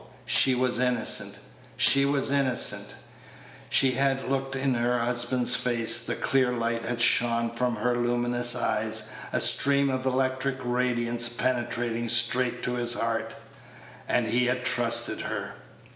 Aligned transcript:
She 0.25 0.55
was 0.55 0.79
innocent! 0.79 1.37
She 1.77 2.05
was 2.05 2.31
innocent! 2.31 2.95
She 3.69 3.91
had 3.91 4.27
looked 4.27 4.55
in 4.55 4.73
her 4.73 4.97
husband's 4.97 5.55
face, 5.55 6.01
the 6.03 6.15
clear 6.15 6.51
light 6.53 6.81
had 6.83 6.99
shone 6.99 7.51
from 7.51 7.75
her 7.75 7.95
luminous 7.95 8.55
eyes, 8.55 9.09
a 9.31 9.39
stream 9.39 9.91
of 9.91 10.07
electric 10.07 10.57
radiance 10.63 11.29
penetrating 11.29 12.09
straight 12.09 12.63
to 12.63 12.73
his 12.77 12.95
heart 12.95 13.35
and 14.07 14.25
he 14.25 14.47
had 14.47 14.65
trusted 14.65 15.19
her. 15.21 15.53